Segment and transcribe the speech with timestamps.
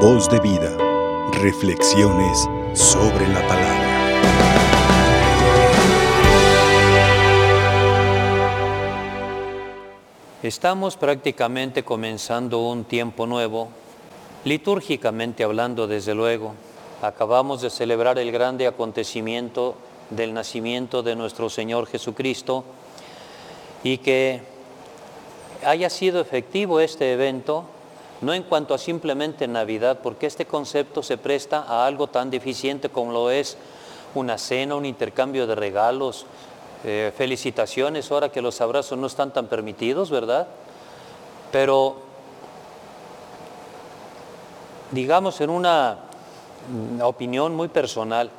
[0.00, 0.76] Voz de vida.
[1.32, 3.86] Reflexiones sobre la palabra.
[10.42, 13.70] Estamos prácticamente comenzando un tiempo nuevo,
[14.44, 16.52] litúrgicamente hablando desde luego.
[17.00, 19.76] Acabamos de celebrar el grande acontecimiento
[20.10, 22.64] del nacimiento de nuestro Señor Jesucristo
[23.82, 24.42] y que
[25.64, 27.64] haya sido efectivo este evento,
[28.20, 32.88] no en cuanto a simplemente Navidad, porque este concepto se presta a algo tan deficiente
[32.88, 33.56] como lo es
[34.14, 36.26] una cena, un intercambio de regalos,
[36.84, 40.46] eh, felicitaciones, ahora que los abrazos no están tan permitidos, ¿verdad?
[41.52, 41.96] Pero,
[44.92, 45.98] digamos, en una
[47.02, 48.30] opinión muy personal,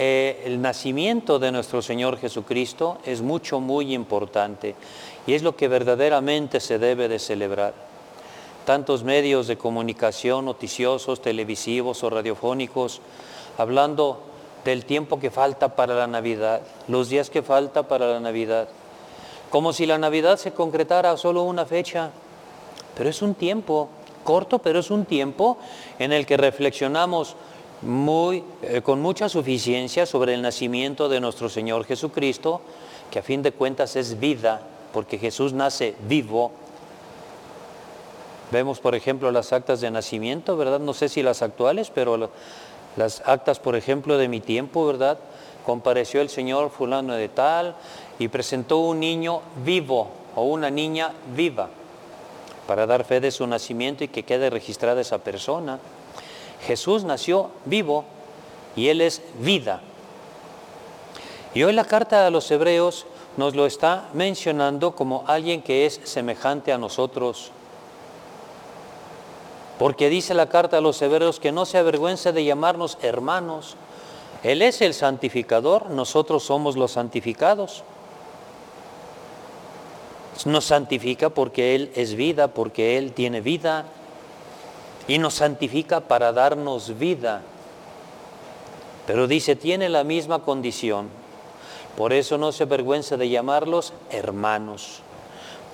[0.00, 4.76] eh, el nacimiento de nuestro Señor Jesucristo es mucho, muy importante
[5.26, 7.74] y es lo que verdaderamente se debe de celebrar.
[8.68, 13.00] Tantos medios de comunicación, noticiosos, televisivos o radiofónicos,
[13.56, 14.20] hablando
[14.62, 18.68] del tiempo que falta para la Navidad, los días que falta para la Navidad,
[19.48, 22.10] como si la Navidad se concretara solo una fecha,
[22.94, 23.88] pero es un tiempo
[24.22, 25.56] corto, pero es un tiempo
[25.98, 27.36] en el que reflexionamos
[27.80, 32.60] muy, eh, con mucha suficiencia sobre el nacimiento de nuestro Señor Jesucristo,
[33.10, 34.60] que a fin de cuentas es vida,
[34.92, 36.52] porque Jesús nace vivo.
[38.50, 40.80] Vemos, por ejemplo, las actas de nacimiento, ¿verdad?
[40.80, 42.30] No sé si las actuales, pero
[42.96, 45.18] las actas, por ejemplo, de mi tiempo, ¿verdad?
[45.66, 47.76] Compareció el Señor fulano de tal
[48.18, 51.68] y presentó un niño vivo o una niña viva
[52.66, 55.78] para dar fe de su nacimiento y que quede registrada esa persona.
[56.66, 58.04] Jesús nació vivo
[58.76, 59.80] y Él es vida.
[61.54, 66.00] Y hoy la carta a los hebreos nos lo está mencionando como alguien que es
[66.04, 67.52] semejante a nosotros.
[69.78, 73.76] Porque dice la carta a los hebreos que no se avergüenza de llamarnos hermanos.
[74.42, 77.84] Él es el santificador, nosotros somos los santificados.
[80.44, 83.86] Nos santifica porque Él es vida, porque Él tiene vida
[85.06, 87.42] y nos santifica para darnos vida.
[89.06, 91.08] Pero dice, tiene la misma condición.
[91.96, 95.00] Por eso no se avergüenza de llamarlos hermanos.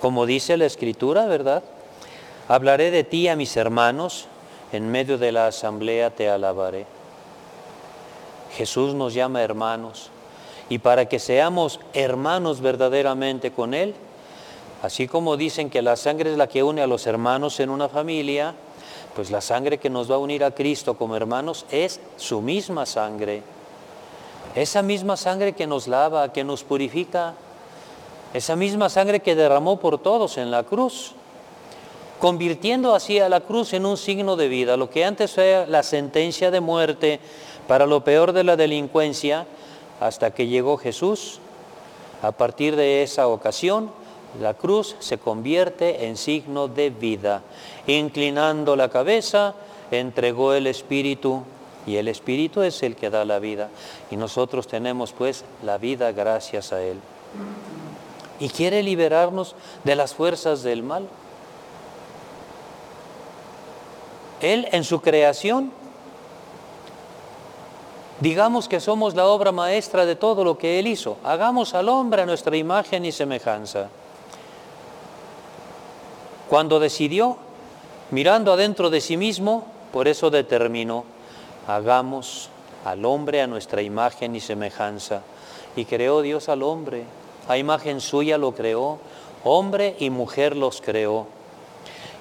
[0.00, 1.62] Como dice la Escritura, ¿verdad?
[2.48, 4.26] Hablaré de ti a mis hermanos,
[4.72, 6.86] en medio de la asamblea te alabaré.
[8.56, 10.10] Jesús nos llama hermanos.
[10.68, 13.94] Y para que seamos hermanos verdaderamente con Él,
[14.82, 17.88] así como dicen que la sangre es la que une a los hermanos en una
[17.88, 18.54] familia,
[19.14, 22.84] pues la sangre que nos va a unir a Cristo como hermanos es su misma
[22.84, 23.42] sangre.
[24.54, 27.34] Esa misma sangre que nos lava, que nos purifica.
[28.32, 31.14] Esa misma sangre que derramó por todos en la cruz.
[32.20, 34.76] Convirtiendo así a la cruz en un signo de vida.
[34.76, 37.20] Lo que antes fue la sentencia de muerte
[37.68, 39.46] para lo peor de la delincuencia,
[40.00, 41.40] hasta que llegó Jesús.
[42.22, 43.90] A partir de esa ocasión,
[44.40, 47.42] la cruz se convierte en signo de vida.
[47.86, 49.54] Inclinando la cabeza,
[49.90, 51.42] entregó el Espíritu
[51.86, 53.68] y el Espíritu es el que da la vida.
[54.10, 56.98] Y nosotros tenemos pues la vida gracias a Él.
[58.40, 59.54] Y quiere liberarnos
[59.84, 61.06] de las fuerzas del mal.
[64.52, 65.72] Él en su creación,
[68.20, 71.16] digamos que somos la obra maestra de todo lo que Él hizo.
[71.24, 73.88] Hagamos al hombre a nuestra imagen y semejanza.
[76.48, 77.38] Cuando decidió,
[78.10, 81.04] mirando adentro de sí mismo, por eso determinó,
[81.66, 82.50] hagamos
[82.84, 85.22] al hombre a nuestra imagen y semejanza.
[85.74, 87.04] Y creó Dios al hombre,
[87.48, 88.98] a imagen suya lo creó,
[89.42, 91.26] hombre y mujer los creó.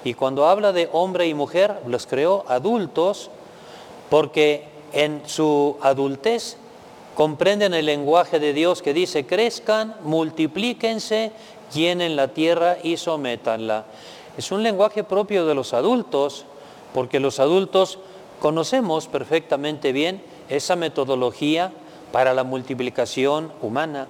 [0.04, 3.30] Y cuando habla de hombre y mujer, los creó adultos,
[4.10, 6.58] porque en su adultez
[7.14, 11.32] comprenden el lenguaje de Dios que dice, crezcan, multiplíquense,
[11.72, 13.86] llenen la tierra y sométanla.
[14.36, 16.44] Es un lenguaje propio de los adultos,
[16.92, 17.98] porque los adultos
[18.40, 21.72] conocemos perfectamente bien esa metodología
[22.12, 24.06] para la multiplicación humana.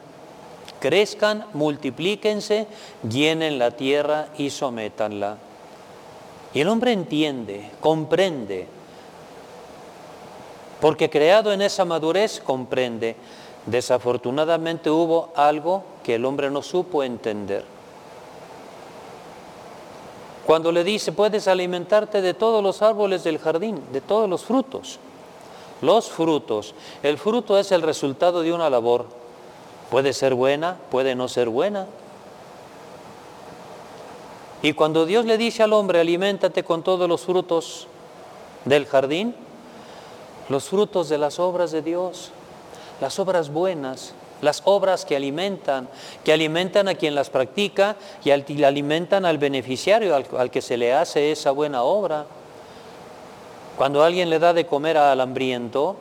[0.80, 2.66] Crezcan, multiplíquense,
[3.08, 5.38] llenen la tierra y sométanla.
[6.54, 8.68] Y el hombre entiende, comprende,
[10.80, 13.16] porque creado en esa madurez comprende.
[13.66, 17.64] Desafortunadamente hubo algo que el hombre no supo entender.
[20.46, 24.98] Cuando le dice, puedes alimentarte de todos los árboles del jardín, de todos los frutos.
[25.80, 26.74] Los frutos.
[27.02, 29.06] El fruto es el resultado de una labor.
[29.90, 31.86] Puede ser buena, puede no ser buena.
[34.64, 37.87] Y cuando Dios le dice al hombre, aliméntate con todos los frutos
[38.64, 39.34] del jardín?
[40.49, 42.31] Los frutos de las obras de Dios,
[42.99, 45.87] las obras buenas, las obras que alimentan,
[46.25, 50.94] que alimentan a quien las practica y alimentan al beneficiario, al, al que se le
[50.94, 52.25] hace esa buena obra.
[53.76, 55.96] Cuando alguien le da de comer al hambriento,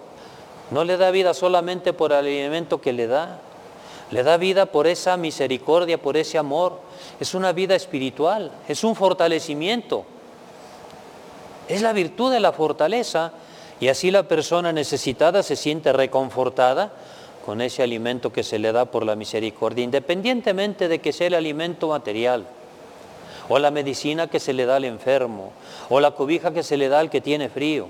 [0.72, 3.42] no le da vida solamente por el alimento que le da,
[4.14, 6.80] le da vida por esa misericordia, por ese amor.
[7.20, 10.06] Es una vida espiritual, es un fortalecimiento.
[11.68, 13.34] Es la virtud de la fortaleza
[13.80, 16.94] y así la persona necesitada se siente reconfortada
[17.44, 21.34] con ese alimento que se le da por la misericordia, independientemente de que sea el
[21.34, 22.46] alimento material,
[23.50, 25.54] o la medicina que se le da al enfermo,
[25.90, 27.88] o la cobija que se le da al que tiene frío,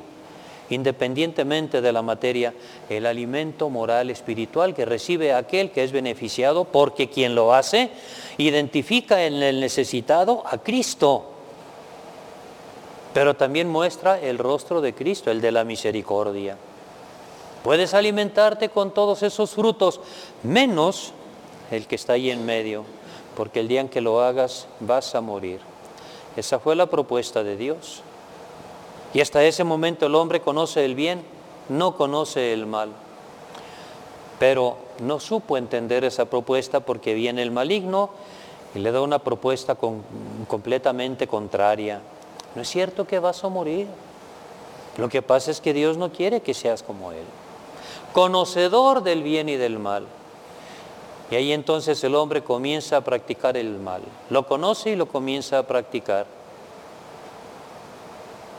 [0.69, 2.54] independientemente de la materia,
[2.89, 7.92] el alimento moral espiritual que recibe aquel que es beneficiado, porque quien lo hace
[8.38, 11.25] identifica en el necesitado a Cristo,
[13.13, 16.57] pero también muestra el rostro de Cristo, el de la misericordia.
[17.63, 20.01] Puedes alimentarte con todos esos frutos,
[20.42, 21.13] menos
[21.71, 22.83] el que está ahí en medio,
[23.38, 25.59] porque el día en que lo hagas vas a morir.
[26.36, 28.01] Esa fue la propuesta de Dios.
[29.13, 31.24] Y hasta ese momento el hombre conoce el bien,
[31.69, 32.89] no conoce el mal.
[34.39, 38.10] Pero no supo entender esa propuesta porque viene el maligno
[38.74, 42.01] y le da una propuesta completamente contraria.
[42.56, 43.88] No es cierto que vas a morir.
[44.98, 47.25] Lo que pasa es que Dios no quiere que seas como Él
[48.13, 50.06] conocedor del bien y del mal.
[51.31, 54.04] Y ahí entonces el hombre comienza a practicar el mal.
[54.30, 56.27] Lo conoce y lo comienza a practicar.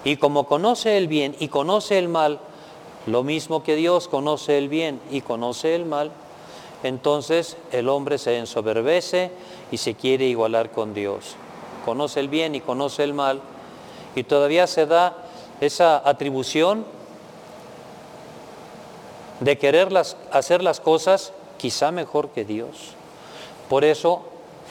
[0.04, 2.38] Y como conoce el bien y conoce el mal,
[3.06, 6.10] lo mismo que Dios conoce el bien y conoce el mal,
[6.82, 9.30] entonces el hombre se ensoberbece
[9.70, 11.36] y se quiere igualar con Dios.
[11.84, 13.40] Conoce el bien y conoce el mal
[14.14, 15.16] y todavía se da
[15.60, 16.84] esa atribución
[19.40, 19.88] de querer
[20.30, 22.94] hacer las cosas quizá mejor que Dios.
[23.68, 24.22] Por eso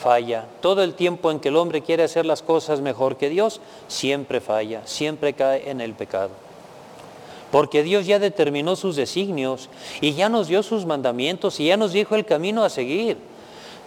[0.03, 0.45] falla.
[0.61, 4.41] Todo el tiempo en que el hombre quiere hacer las cosas mejor que Dios, siempre
[4.41, 6.31] falla, siempre cae en el pecado.
[7.51, 9.69] Porque Dios ya determinó sus designios
[10.01, 13.17] y ya nos dio sus mandamientos y ya nos dijo el camino a seguir.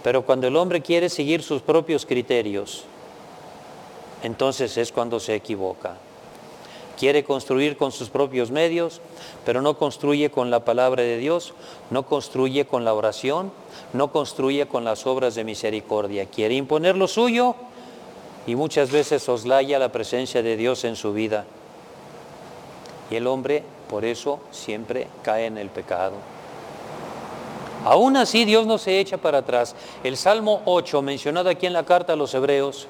[0.02, 2.84] Pero cuando el hombre quiere seguir sus propios criterios,
[4.22, 5.96] entonces es cuando se equivoca
[6.98, 9.00] quiere construir con sus propios medios,
[9.44, 11.54] pero no construye con la palabra de Dios,
[11.90, 13.52] no construye con la oración,
[13.92, 16.26] no construye con las obras de misericordia.
[16.26, 17.54] Quiere imponer lo suyo
[18.46, 21.44] y muchas veces soslaya la presencia de Dios en su vida.
[23.10, 26.14] Y el hombre por eso siempre cae en el pecado.
[27.84, 29.76] Aún así Dios no se echa para atrás.
[30.02, 32.88] El Salmo 8, mencionado aquí en la carta a los Hebreos,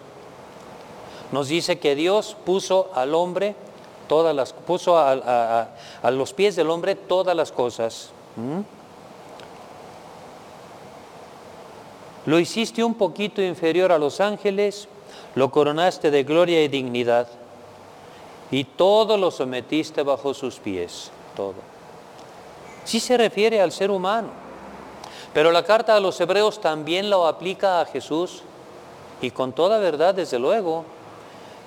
[1.32, 3.54] nos dice que Dios puso al hombre
[4.08, 5.68] todas las, puso a,
[6.10, 8.10] los pies del hombre todas las cosas.
[12.26, 14.88] Lo hiciste un poquito inferior a los ángeles,
[15.34, 17.28] lo coronaste de gloria y dignidad,
[18.50, 21.54] y todo lo sometiste bajo sus pies, todo.
[22.84, 24.28] Sí se refiere al ser humano,
[25.32, 28.42] pero la carta a los hebreos también lo aplica a Jesús,
[29.20, 30.84] y con toda verdad, desde luego.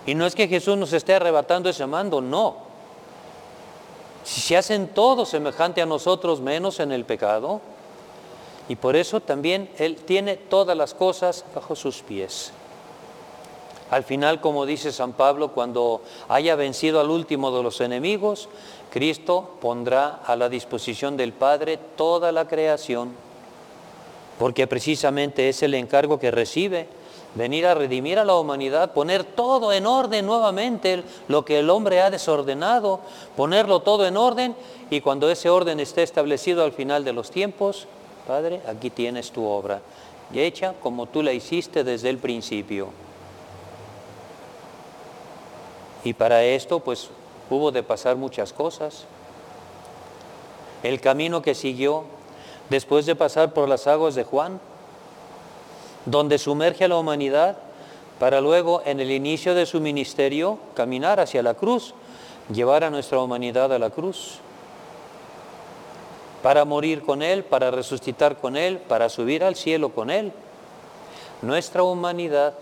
[0.09, 2.57] Y no es que Jesús nos esté arrebatando ese mando, no.
[4.23, 7.61] Si se hacen todos semejante a nosotros menos en el pecado,
[8.67, 12.51] y por eso también Él tiene todas las cosas bajo sus pies.
[13.91, 18.49] Al final, como dice San Pablo, cuando haya vencido al último de los enemigos,
[18.89, 23.11] Cristo pondrá a la disposición del Padre toda la creación,
[24.39, 26.97] porque precisamente es el encargo que recibe
[27.35, 32.01] venir a redimir a la humanidad, poner todo en orden nuevamente, lo que el hombre
[32.01, 32.99] ha desordenado,
[33.35, 34.55] ponerlo todo en orden
[34.89, 37.87] y cuando ese orden esté establecido al final de los tiempos,
[38.27, 39.81] Padre, aquí tienes tu obra,
[40.33, 42.89] hecha como tú la hiciste desde el principio.
[46.03, 47.09] Y para esto, pues,
[47.49, 49.05] hubo de pasar muchas cosas.
[50.81, 52.05] El camino que siguió
[52.69, 54.61] después de pasar por las aguas de Juan,
[56.09, 57.57] donde sumerge a la humanidad
[58.19, 61.93] para luego en el inicio de su ministerio caminar hacia la cruz,
[62.53, 64.39] llevar a nuestra humanidad a la cruz,
[66.43, 70.31] para morir con Él, para resucitar con Él, para subir al cielo con Él.
[71.41, 72.53] Nuestra humanidad,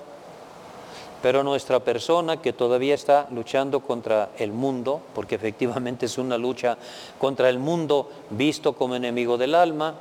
[1.21, 6.77] pero nuestra persona que todavía está luchando contra el mundo, porque efectivamente es una lucha
[7.19, 9.95] contra el mundo visto como enemigo del alma,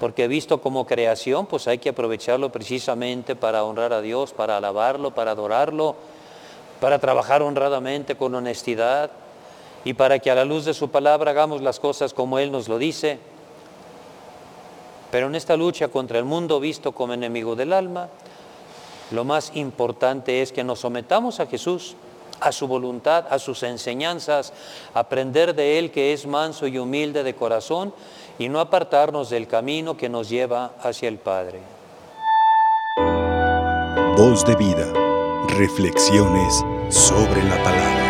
[0.00, 5.12] porque visto como creación, pues hay que aprovecharlo precisamente para honrar a Dios, para alabarlo,
[5.12, 5.96] para adorarlo,
[6.80, 9.10] para trabajar honradamente con honestidad
[9.84, 12.68] y para que a la luz de su palabra hagamos las cosas como Él nos
[12.68, 13.18] lo dice.
[15.10, 18.08] Pero en esta lucha contra el mundo visto como enemigo del alma,
[19.12, 21.94] lo más importante es que nos sometamos a Jesús,
[22.40, 24.52] a su voluntad, a sus enseñanzas,
[24.94, 27.92] aprender de Él que es manso y humilde de corazón
[28.38, 31.60] y no apartarnos del camino que nos lleva hacia el Padre.
[34.16, 34.92] Voz de vida,
[35.48, 38.05] reflexiones sobre la palabra.